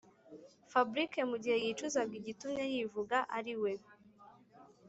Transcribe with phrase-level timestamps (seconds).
[0.71, 3.71] fabric mugihe yicuzaga igitumye yivuga ariwe